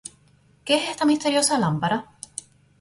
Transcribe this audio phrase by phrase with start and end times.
[0.65, 1.97] Que es esta misteriosa lámpara?